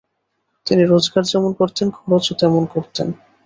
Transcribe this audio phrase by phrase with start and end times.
[0.67, 3.07] তিনি রোজগার যেমন করতেন খরচও তেমন করতেন।